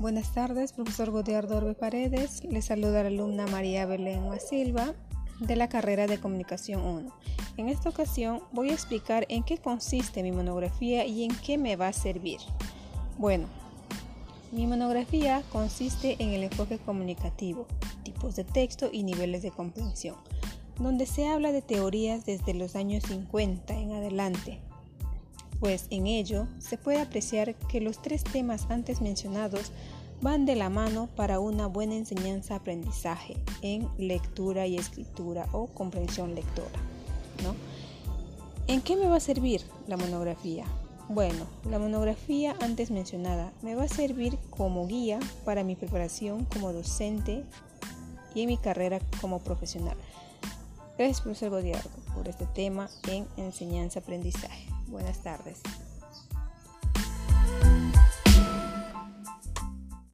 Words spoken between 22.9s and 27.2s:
50 en adelante, pues en ello se puede